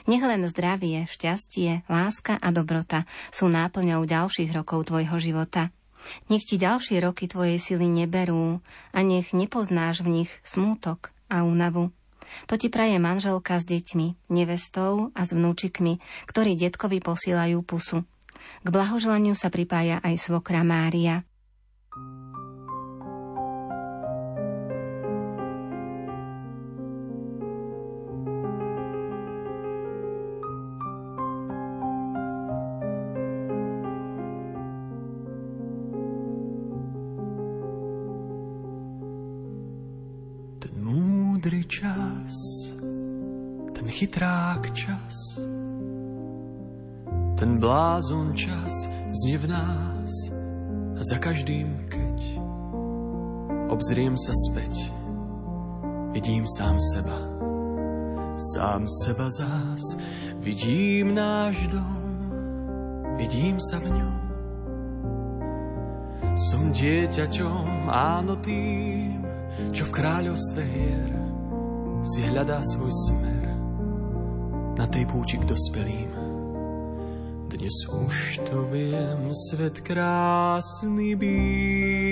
[0.07, 5.75] Nech len zdravie, šťastie, láska a dobrota sú náplňou ďalších rokov tvojho života.
[6.31, 8.63] Nech ti ďalšie roky tvojej sily neberú
[8.95, 11.91] a nech nepoznáš v nich smútok a únavu.
[12.51, 18.03] To ti praje manželka s deťmi, nevestou a s vnúčikmi, ktorí detkovi posielajú pusu.
[18.63, 21.27] K blahoželaniu sa pripája aj svokra Mária.
[21.97, 22.36] čas,
[43.97, 45.41] chytrák čas,
[47.41, 50.13] ten blázon čas znie v nás
[50.97, 52.19] a za každým, keď
[53.73, 54.93] obzriem sa späť,
[56.13, 57.17] vidím sám seba.
[58.37, 59.97] Sám seba zás,
[60.45, 62.01] vidím náš dom,
[63.17, 64.19] vidím sa v ňom.
[66.37, 69.25] Som dieťaťom, áno tým,
[69.73, 71.13] čo v kráľovstve hier
[72.05, 73.46] si hľadá svoj smer
[74.77, 76.13] na tej púči k dospelým.
[77.49, 82.05] Dnes už to viem, svet krásny býval,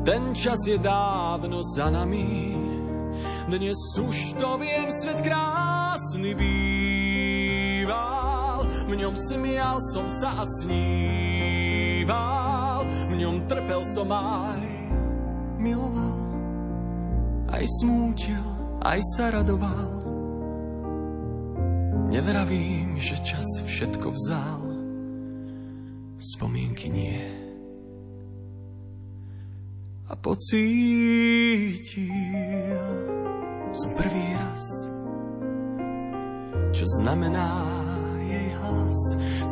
[0.00, 2.56] Ten čas je dávno za nami,
[3.52, 7.20] dnes už to viem, svet krásny býval
[8.90, 11.39] v ňom smial som sa a sníval,
[13.10, 14.62] v ňom trpel som aj
[15.60, 16.20] miloval,
[17.52, 18.44] aj smútil,
[18.82, 20.00] aj sa radoval.
[22.10, 24.62] Nevravím, že čas všetko vzal,
[26.18, 27.22] spomienky nie.
[30.10, 32.02] A pocítil
[33.70, 34.90] som prvý raz,
[36.74, 37.80] čo znamená
[38.90, 38.98] hlas,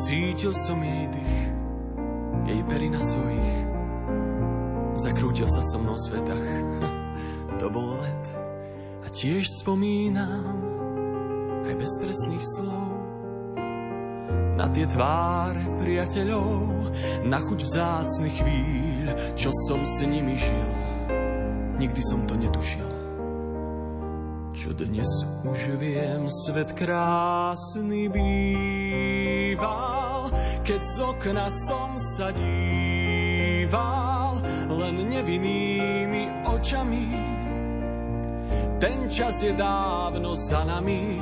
[0.02, 1.37] cítil som jej dých,
[2.48, 3.56] jej pery na svojich.
[4.98, 6.64] Zakrútil sa so mnou v svetách,
[7.60, 8.26] to bol let.
[9.04, 10.56] A tiež spomínam
[11.68, 12.90] aj bez presných slov
[14.58, 16.90] na tie tváre priateľov,
[17.30, 19.06] na chuť vzácnych chvíľ,
[19.38, 20.72] čo som s nimi žil.
[21.78, 22.98] Nikdy som to netušil
[24.58, 25.06] čo dnes
[25.46, 29.97] už viem, svet krásny býval,
[30.64, 37.08] keď z okna som sa díval, len nevinnými očami.
[38.78, 41.18] Ten čas je dávno za nami,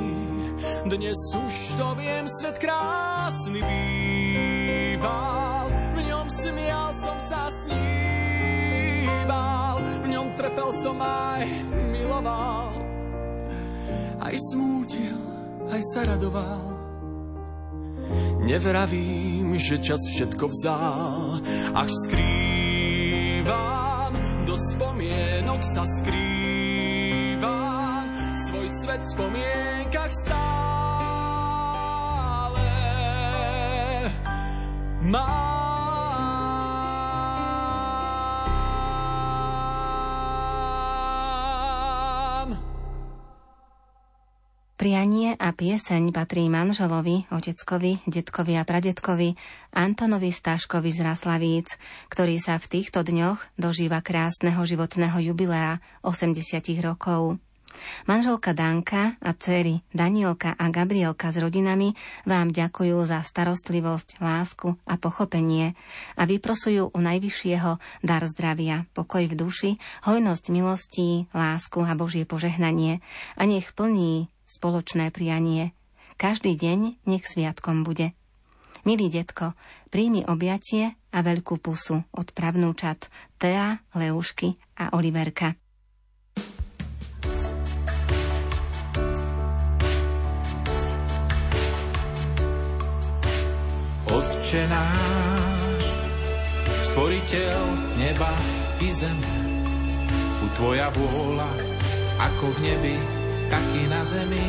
[0.85, 7.81] dnes už to viem, svet krásny býval, v ňom smial som sa sníval,
[10.05, 11.49] v ňom trpel som aj
[11.93, 12.77] miloval
[14.27, 15.15] aj smútil,
[15.71, 16.66] aj sa radoval.
[18.43, 21.41] Nevravím, že čas všetko vzal,
[21.73, 24.13] až skrývam,
[24.45, 28.05] do spomienok sa skrývam,
[28.47, 30.37] svoj svet v spomienkach stále.
[35.01, 35.56] Mám
[44.77, 49.33] Prianie a pieseň patrí manželovi, oteckovi, detkovi a pradetkovi
[49.73, 51.81] Antonovi Staškovi z Raslavíc,
[52.13, 57.41] ktorý sa v týchto dňoch dožíva krásneho životného jubilea 80 rokov.
[58.05, 61.97] Manželka Danka a dcery Danielka a Gabrielka s rodinami
[62.29, 65.73] vám ďakujú za starostlivosť, lásku a pochopenie
[66.13, 69.71] a vyprosujú u Najvyššieho dar zdravia, pokoj v duši,
[70.05, 73.01] hojnosť milostí, lásku a Božie požehnanie
[73.33, 75.75] a nech plní spoločné prianie.
[76.17, 78.15] Každý deň nech sviatkom bude.
[78.87, 79.51] Milý detko,
[79.91, 85.59] príjmi objatie a veľkú pusu od pravnúčat Tea, Leušky a Oliverka.
[94.07, 95.83] Otče náš,
[96.95, 97.59] stvoriteľ
[97.99, 98.31] neba
[98.79, 99.35] i zeme,
[100.39, 101.51] buď tvoja vôľa,
[102.23, 103.16] ako v nebi,
[103.49, 104.47] tak i na zemi.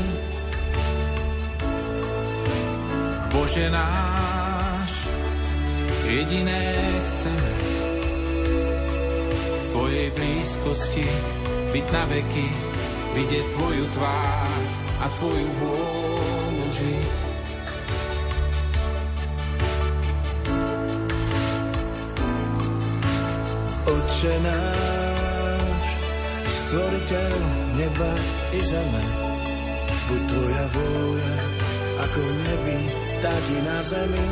[3.31, 4.93] Bože náš,
[6.05, 6.75] jediné
[7.07, 7.53] chceme
[9.63, 11.07] v Tvojej blízkosti
[11.71, 12.49] byť na veky,
[13.15, 14.63] vidieť Tvoju tvár
[14.99, 17.11] a Tvoju vôľu žiť.
[23.89, 24.98] Oče náš,
[26.69, 27.33] stvoriteľ
[27.81, 28.13] neba
[28.53, 29.05] i zeme,
[30.05, 31.37] buď Tvoja vôľa,
[32.05, 32.81] ako v nebi,
[33.25, 34.29] tak i na zemi.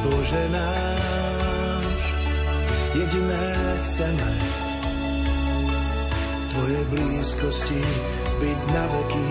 [0.00, 2.00] Bože náš,
[2.96, 3.44] jediné
[3.84, 4.30] chceme,
[6.32, 7.82] v Tvojej blízkosti
[8.40, 9.28] byť na veky,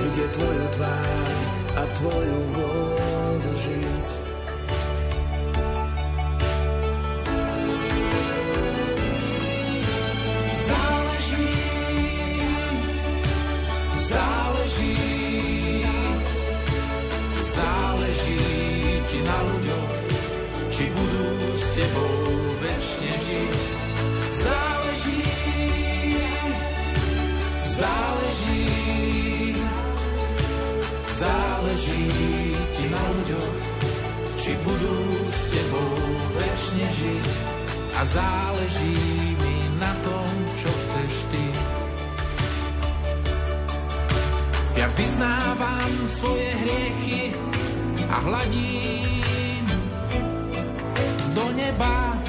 [0.00, 1.28] vidieť Tvoju tvár
[1.76, 4.19] a Tvoju vôľu žiť.
[34.50, 34.98] Či budú
[35.30, 35.94] s tebou
[36.34, 37.26] večne žiť.
[37.94, 38.98] A záleží
[39.38, 40.26] mi na tom,
[40.58, 41.44] čo chceš ty.
[44.74, 47.30] Ja vyznávam svoje hriechy
[48.10, 49.66] a hladím
[51.30, 52.19] do neba.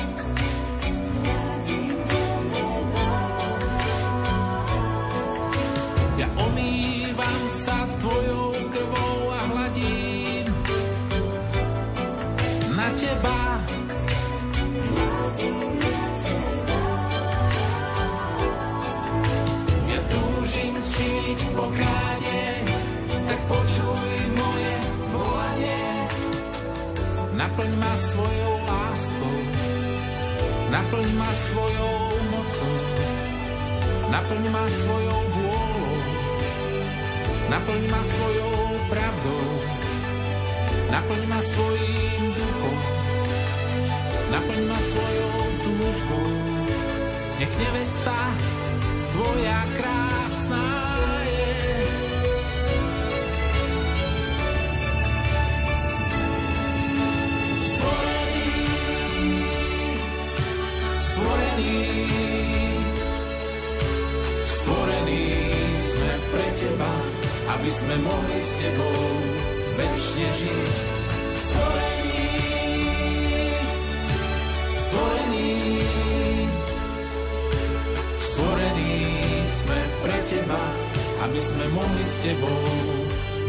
[81.22, 82.62] Aby sme mohli s tebou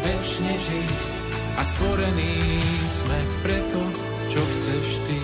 [0.04, 0.98] večne žiť.
[1.56, 2.34] A stvorení
[2.88, 3.80] sme preto,
[4.28, 5.18] čo chceš ty.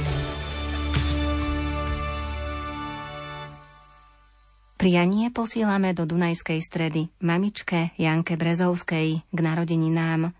[4.78, 10.30] Prianie posílame do Dunajskej stredy mamičke Janke Brezovskej k narodeninám.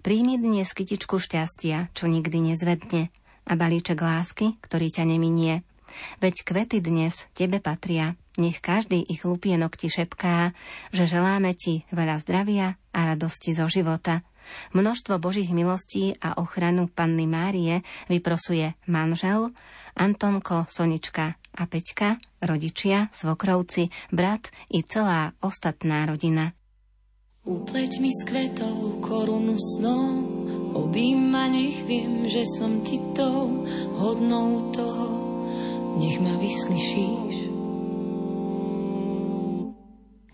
[0.00, 3.12] Príjmi dnes kytičku šťastia, čo nikdy nezvedne,
[3.46, 5.62] a balíček lásky, ktorý ťa neminie.
[6.18, 10.56] Veď kvety dnes tebe patria, nech každý ich lupienok ti šepká,
[10.90, 14.24] že želáme ti veľa zdravia a radosti zo života.
[14.74, 19.54] Množstvo Božích milostí a ochranu Panny Márie vyprosuje manžel,
[19.94, 26.54] Antonko, Sonička a Peťka, rodičia, svokrovci, brat i celá ostatná rodina.
[27.40, 30.06] Upleť mi s kvetou korunu snou,
[30.76, 33.64] obím ma, nech viem, že som ti tou
[33.96, 35.08] hodnou toho,
[35.98, 37.49] nech ma vyslyšíš.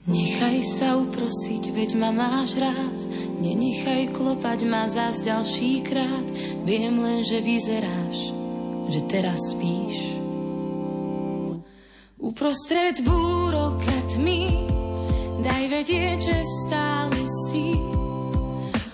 [0.06, 2.94] Nechaj sa uprosiť, veď ma máš rád,
[3.42, 6.22] nenechaj klopať ma zás ďalší krát,
[6.62, 8.30] viem len, že vyzeráš,
[8.86, 9.98] že teraz spíš.
[12.22, 14.46] Uprostred búrok a tmy,
[15.42, 17.20] daj vedieť, že stále
[17.50, 17.74] si.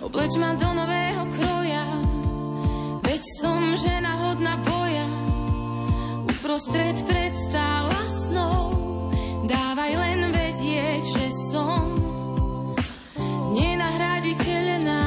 [0.01, 1.85] Obleč ma do nového kroja,
[3.05, 5.05] veď som žena hodná boja.
[6.25, 8.92] Uprostred predstáv a snov,
[9.47, 11.85] dávaj len vedieť, že som
[13.55, 15.03] nenahraditeľná.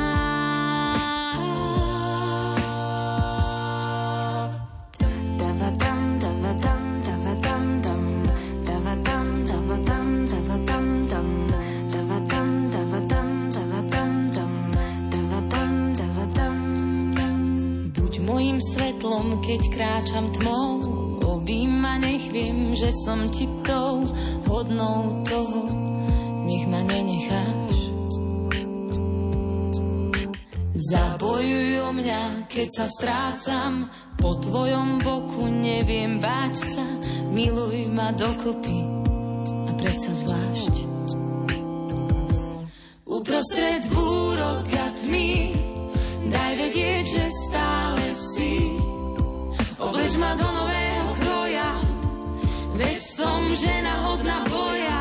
[17.95, 21.04] Buď mojim svetlom, keď kráčam tmou,
[21.45, 24.01] Objíma, nech viem, že som ti tou
[24.49, 25.69] hodnou toho,
[26.49, 27.93] nech ma nenecháš.
[30.73, 36.85] Zabojuj o mňa, keď sa strácam, po tvojom boku neviem báť sa,
[37.29, 38.81] miluj ma dokopy
[39.69, 40.73] a predsa zvlášť.
[43.05, 45.53] Uprostred búrok a tmy,
[46.25, 48.81] daj vedieť, že stále si.
[49.77, 51.04] Obleč ma do nového
[52.75, 54.99] veď som žena hodná boja.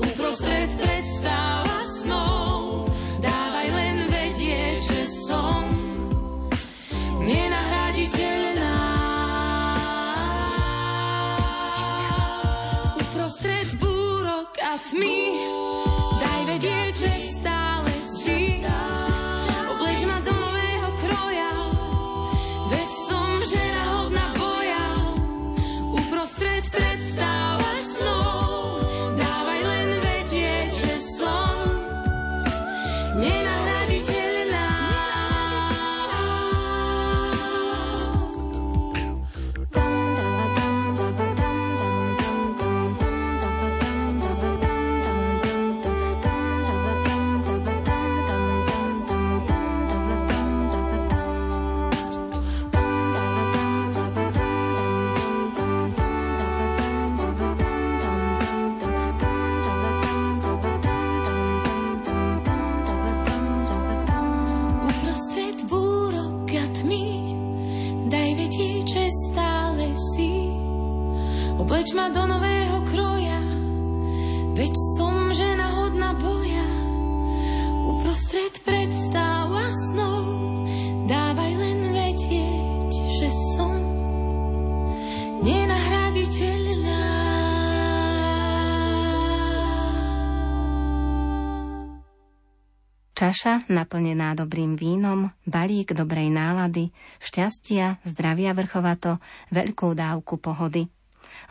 [0.00, 2.88] Uprostred predstav a snov,
[3.20, 5.62] dávaj len vedieť, že som
[7.20, 8.78] nenahraditeľná.
[12.96, 15.20] Uprostred búrok a tmy,
[16.22, 17.49] daj vedieť, že stále
[93.20, 96.88] Čaša naplnená dobrým vínom, balík dobrej nálady,
[97.20, 99.20] šťastia, zdravia vrchovato,
[99.52, 100.88] veľkú dávku pohody.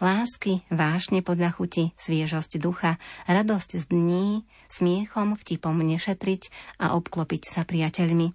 [0.01, 2.97] Lásky, vášne podľa chuti, sviežosť ducha,
[3.29, 6.49] radosť z dní, smiechom, vtipom nešetriť
[6.81, 8.33] a obklopiť sa priateľmi.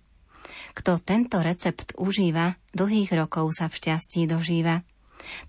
[0.78, 4.86] Kto tento recept užíva, dlhých rokov sa v šťastí dožíva.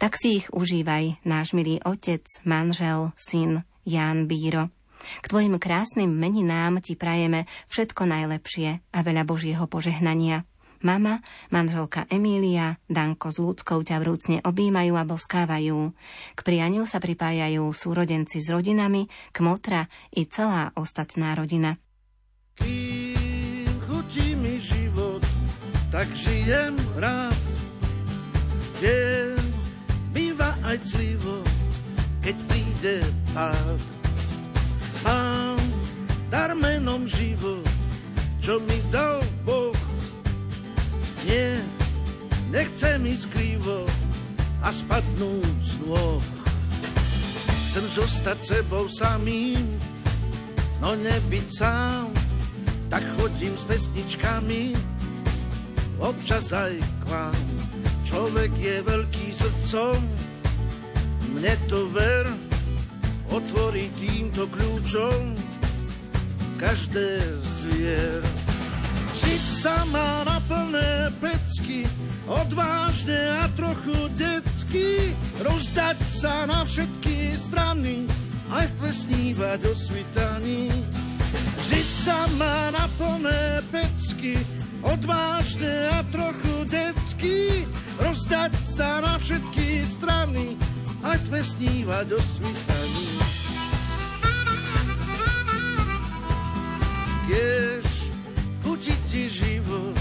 [0.02, 4.74] Tak si ich užívaj, náš milý otec, manžel, syn, Ján Bíro.
[5.22, 10.44] K tvojim krásnym meninám ti prajeme všetko najlepšie a veľa Božieho požehnania.
[10.86, 15.90] Mama, manželka Emília, Danko s ľudskou ťa vrúcne objímajú a boskávajú.
[16.38, 21.82] K prianiu sa pripájajú súrodenci s rodinami, kmotra i celá ostatná rodina.
[22.60, 25.26] Kým chutí mi život,
[25.90, 27.41] tak žijem rád.
[28.77, 29.41] Viem,
[30.14, 31.41] býva aj clivo,
[32.22, 32.95] keď príde
[33.34, 33.95] pád.
[35.06, 35.61] Mám
[36.34, 37.61] dar menom život,
[38.41, 39.77] čo mi dal Boh.
[41.30, 41.61] Nie,
[42.49, 43.86] nechcem ísť krivo
[44.65, 46.22] a spadnúť z nôh.
[47.69, 49.61] Chcem zostať sebou samým,
[50.82, 52.10] no nebyť sám,
[52.90, 54.73] tak chodím s pesničkami,
[56.02, 57.45] občas aj k vám.
[58.06, 60.02] Človek je veľký srdcom,
[61.36, 62.26] mne to ver,
[63.36, 65.36] otvorí týmto kľúčom
[66.56, 68.22] každé z dvier.
[69.16, 71.84] Žiť sa má na plné pecky,
[72.32, 75.12] odvážne a trochu detsky,
[75.44, 78.07] rozdať sa na všetky strany,
[78.56, 80.72] aj plesnívať o svitaní.
[81.60, 84.40] Žiť sa má na plné pecky,
[84.80, 87.68] odvážne a trochu detsky,
[87.99, 90.56] rozdať sa na všetky strany,
[91.03, 92.75] aj plesnívať o svitaní.
[97.26, 97.86] Tiež
[98.62, 99.98] chutí ti život,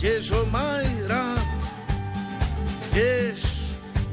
[0.00, 1.48] tiež ho maj rád.
[2.96, 3.44] Tiež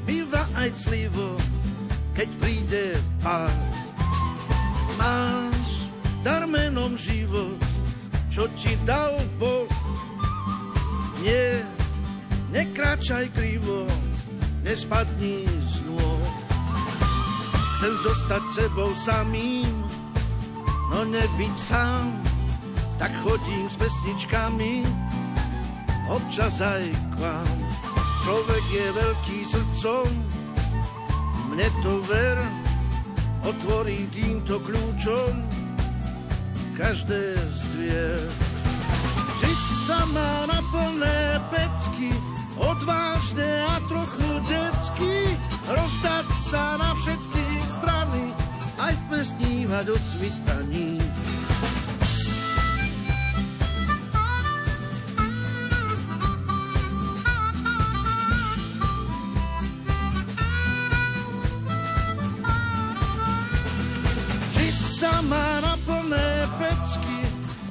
[0.03, 1.39] býva aj clivo,
[2.11, 2.85] keď príde
[3.23, 3.71] pád.
[4.99, 5.87] Máš
[6.19, 7.55] dar menom život,
[8.27, 9.71] čo ti dal Boh.
[11.23, 11.63] Nie,
[12.51, 13.87] nekráčaj krivo,
[14.67, 16.27] nespadni z nôh.
[17.79, 19.71] Chcem zostať sebou samým,
[20.91, 22.32] no nebyť sám,
[22.97, 24.87] tak chodím s pesničkami,
[26.09, 27.49] občas aj k vám.
[28.23, 30.07] Človek je veľký srdcom,
[31.51, 32.39] mne to ver,
[33.43, 35.43] otvorí týmto kľúčom
[36.79, 38.23] každé zdvier.
[39.43, 42.15] Žiť sa má na plné pecky,
[42.55, 45.35] odvážne a trochu detsky,
[45.67, 48.31] rozdať sa na všetky strany,
[48.79, 51.02] aj v pesnívať o svitaní.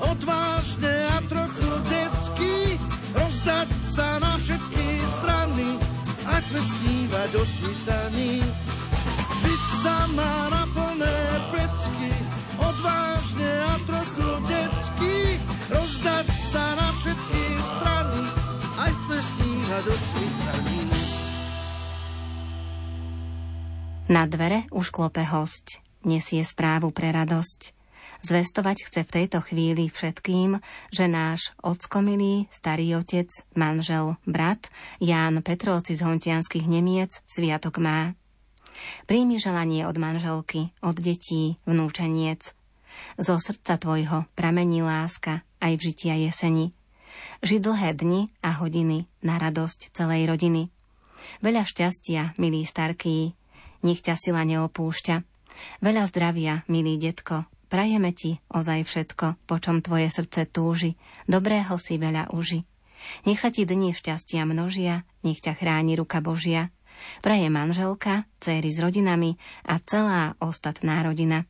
[0.02, 2.54] Odvážne a trochu detsky,
[3.14, 5.68] rozdať sa na všetky strany,
[6.26, 8.32] ako snívať o svitaní.
[9.42, 11.18] Žiť sa má na plné
[11.50, 12.10] pecky,
[12.58, 15.14] odvážne a trochu detsky,
[15.70, 18.20] rozdať sa na všetky strany,
[18.82, 20.80] aj snívať o svitaní.
[24.12, 25.80] Na dvere už klope host.
[26.04, 27.81] Nesie správu pre radosť.
[28.22, 30.62] Zvestovať chce v tejto chvíli všetkým,
[30.94, 33.26] že náš ockomilý starý otec,
[33.58, 34.70] manžel, brat
[35.02, 38.14] Ján Petrovci z Hontianských Nemiec sviatok má.
[39.10, 42.54] Príjmi želanie od manželky, od detí, vnúčeniec.
[43.18, 46.70] Zo srdca tvojho pramení láska aj v žitia jeseni.
[47.42, 50.70] Ži dlhé dni a hodiny na radosť celej rodiny.
[51.42, 53.34] Veľa šťastia, milý starký,
[53.82, 55.26] nech ťa sila neopúšťa.
[55.82, 61.96] Veľa zdravia, milý detko, prajeme ti ozaj všetko, po čom tvoje srdce túži, dobrého si
[61.96, 62.68] veľa uži.
[63.24, 66.68] Nech sa ti dni šťastia množia, nech ťa chráni ruka Božia.
[67.24, 71.48] Praje manželka, céry s rodinami a celá ostatná rodina.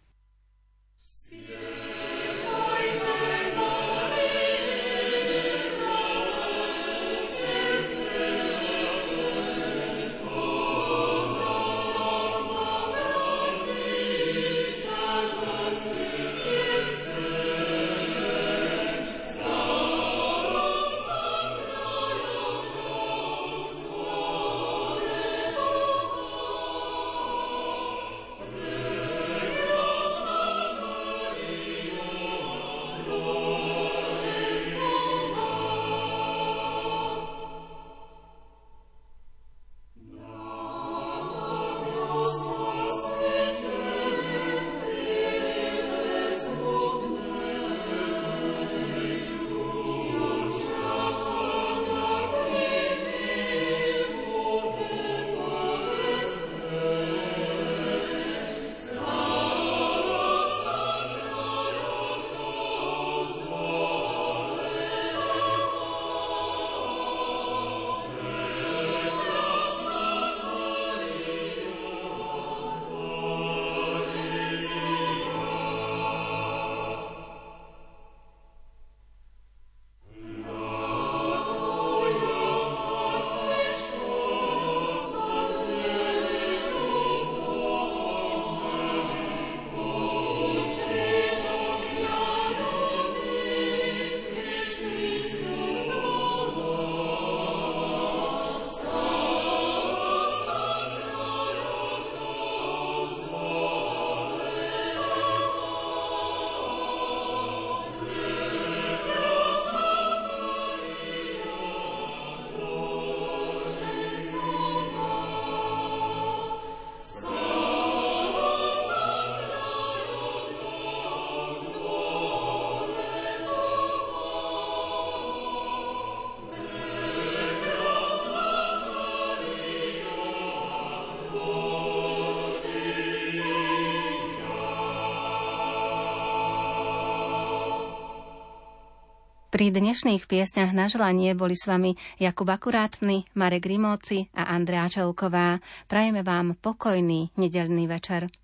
[139.62, 145.62] Pri dnešných piesňach na želanie boli s vami Jakub Akurátny, Marek Rimóci a Andrea Čelková.
[145.86, 148.41] Prajeme vám pokojný nedelný večer.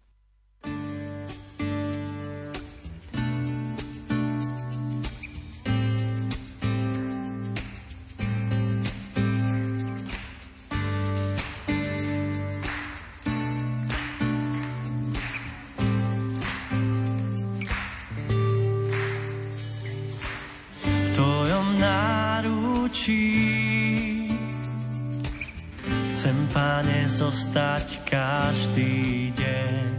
[27.09, 29.90] Zostať každý deň.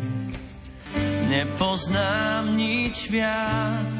[1.28, 3.92] Nepoznám nič viac,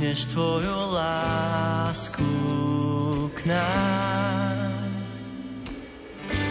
[0.00, 2.34] než tvoju lásku
[3.38, 4.90] k nám.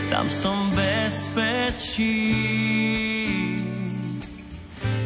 [0.08, 2.24] Tam som bezpečí,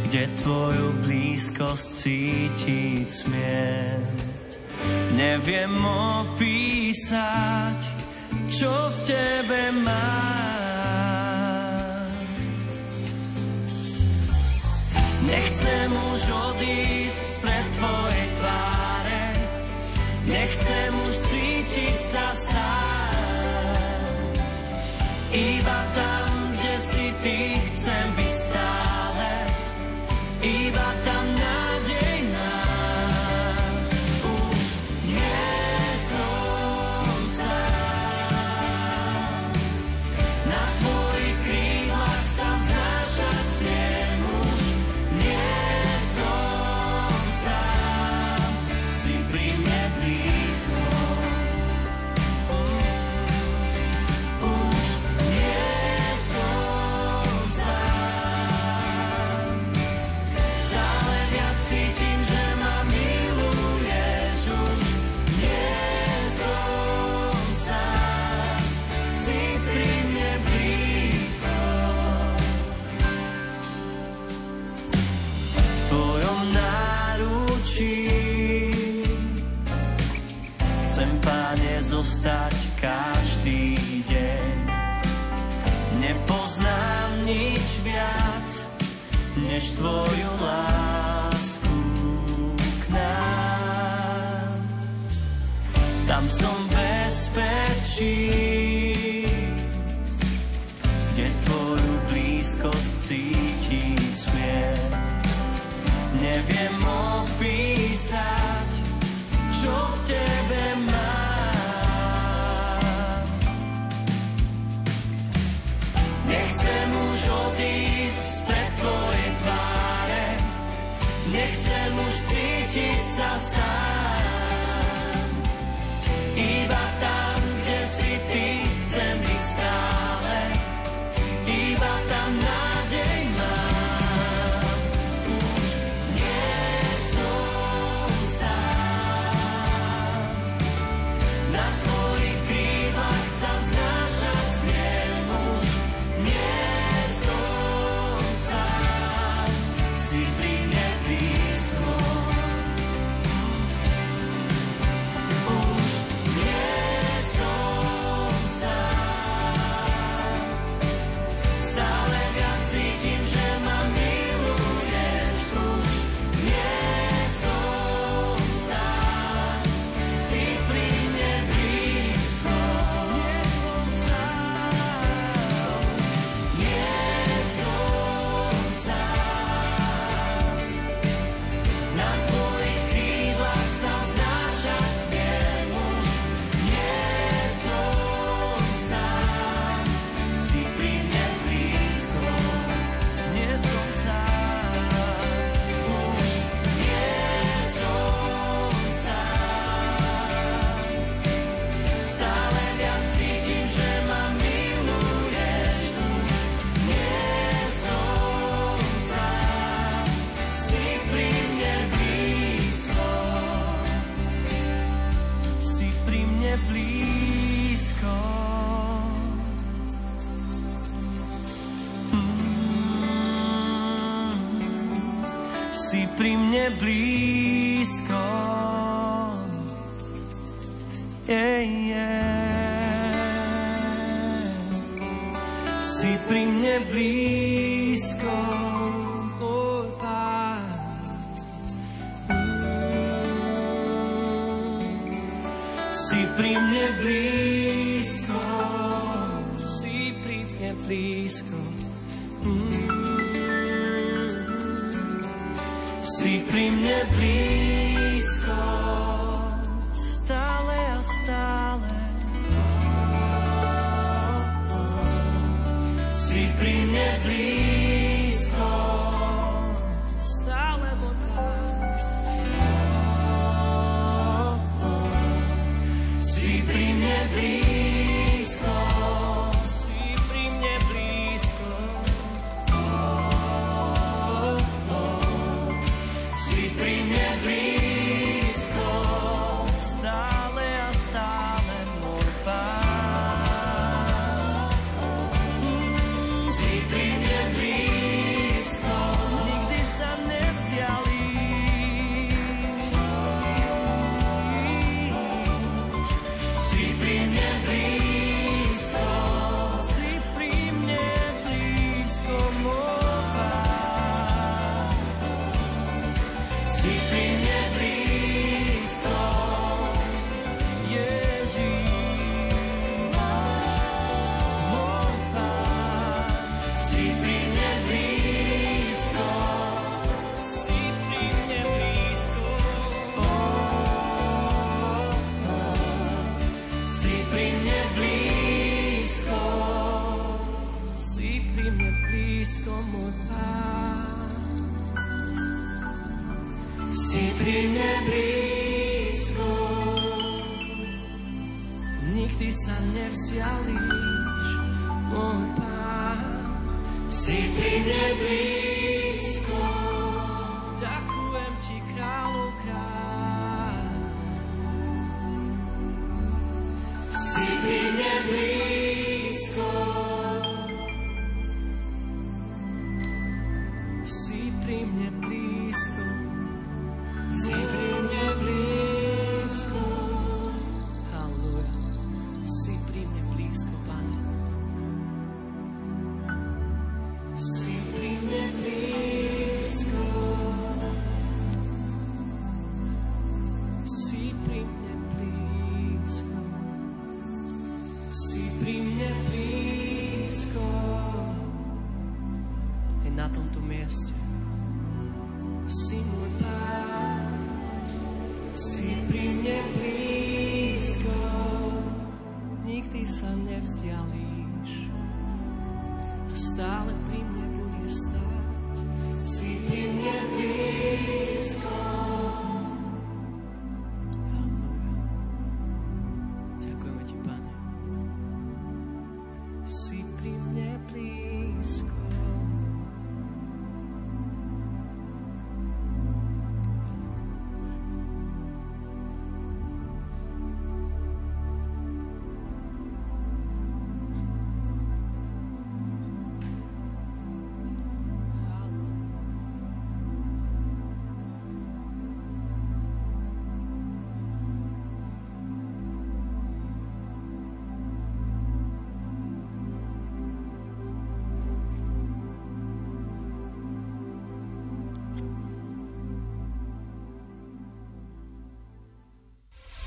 [0.05, 3.99] kde tvoju blízkosť cítiť smiem.
[5.17, 5.73] Neviem
[6.25, 7.79] opísať,
[8.55, 10.15] čo v tebe mám.
[15.27, 19.23] Nechcem už odísť spred tvojej tváre,
[20.31, 24.23] nechcem už cítiť sa sám.
[25.35, 27.54] Iba tam, kde si ty